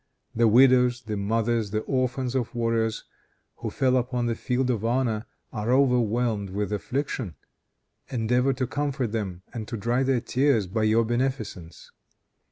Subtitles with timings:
[0.35, 3.03] The widows, the mothers, the orphans of warriors
[3.57, 7.35] who fell upon the field of honor, are overwhelmed with affliction.
[8.09, 11.91] Endeavor to comfort them and to dry their tears by your beneficence.